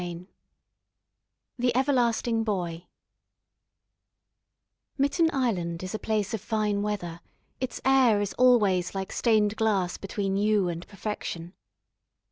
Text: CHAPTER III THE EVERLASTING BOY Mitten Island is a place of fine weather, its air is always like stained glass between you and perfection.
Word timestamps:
CHAPTER 0.01 0.13
III 0.21 0.27
THE 1.59 1.75
EVERLASTING 1.75 2.43
BOY 2.43 2.87
Mitten 4.97 5.29
Island 5.31 5.83
is 5.83 5.93
a 5.93 5.99
place 5.99 6.33
of 6.33 6.41
fine 6.41 6.81
weather, 6.81 7.21
its 7.59 7.79
air 7.85 8.19
is 8.19 8.33
always 8.33 8.95
like 8.95 9.11
stained 9.11 9.55
glass 9.57 9.97
between 9.99 10.37
you 10.37 10.69
and 10.69 10.87
perfection. 10.87 11.53